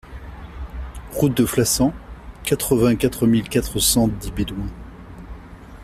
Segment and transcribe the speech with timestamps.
[1.11, 1.93] Route de Flassan,
[2.43, 4.65] quatre-vingt-quatre mille quatre cent dix Bédoin